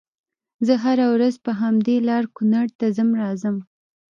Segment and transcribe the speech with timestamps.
[0.65, 3.55] زه هره ورځ په همدې لار کونړ ته ځم راځم